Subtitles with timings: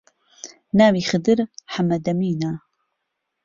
[0.77, 1.37] ناوی خدر
[1.73, 2.51] حەمەدەمینە